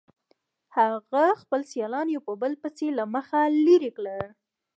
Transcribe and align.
هغه 0.77 1.25
خپل 1.41 1.61
سیالان 1.71 2.07
یو 2.15 2.21
په 2.27 2.33
بل 2.41 2.53
پسې 2.61 2.87
له 2.97 3.03
مخې 3.13 3.41
لرې 3.65 3.91
کړل 3.97 4.19